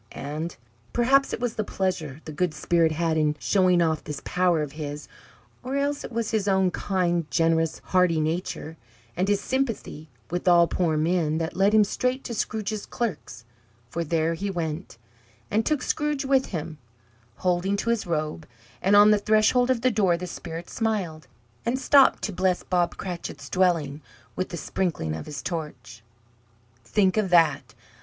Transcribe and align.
And 0.13 0.55
perhaps 0.93 1.31
it 1.31 1.39
was 1.39 1.53
the 1.53 1.63
pleasure 1.63 2.21
the 2.25 2.31
good 2.31 2.55
Spirit 2.55 2.91
had 2.93 3.17
in 3.17 3.35
showing 3.37 3.83
off 3.83 4.03
this 4.03 4.19
power 4.25 4.63
of 4.63 4.71
his, 4.71 5.07
or 5.61 5.75
else 5.75 6.03
it 6.03 6.11
was 6.11 6.31
his 6.31 6.47
own 6.47 6.71
kind, 6.71 7.29
generous, 7.29 7.81
hearty 7.83 8.19
nature, 8.19 8.77
and 9.15 9.27
his 9.27 9.41
sympathy 9.41 10.09
with 10.31 10.47
all 10.47 10.65
poor 10.67 10.97
men, 10.97 11.37
that 11.37 11.55
led 11.55 11.71
him 11.71 11.83
straight 11.83 12.23
to 12.23 12.33
Scrooge's 12.33 12.87
clerk's; 12.87 13.45
for 13.91 14.03
there 14.03 14.33
he 14.33 14.49
went, 14.49 14.97
and 15.51 15.67
took 15.67 15.83
Scrooge 15.83 16.25
with 16.25 16.47
him, 16.47 16.79
holding 17.35 17.77
to 17.77 17.91
his 17.91 18.07
robe; 18.07 18.47
and 18.81 18.95
on 18.95 19.11
the 19.11 19.19
threshold 19.19 19.69
of 19.69 19.81
the 19.81 19.91
door 19.91 20.17
the 20.17 20.25
Spirit 20.25 20.67
smiled, 20.67 21.27
and 21.63 21.77
stopped 21.77 22.23
to 22.23 22.33
bless 22.33 22.63
Bob 22.63 22.97
Cratchit's 22.97 23.51
dwelling 23.51 24.01
with 24.35 24.49
the 24.49 24.57
sprinklings 24.57 25.15
of 25.15 25.27
his 25.27 25.43
torch. 25.43 26.01
Think 26.83 27.17
of 27.17 27.29
that! 27.29 27.75